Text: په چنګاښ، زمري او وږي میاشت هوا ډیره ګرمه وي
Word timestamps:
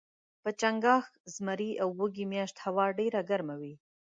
په 0.43 0.49
چنګاښ، 0.59 1.05
زمري 1.35 1.71
او 1.83 1.89
وږي 1.99 2.25
میاشت 2.33 2.55
هوا 2.65 2.85
ډیره 2.99 3.19
ګرمه 3.29 3.55
وي 3.61 3.73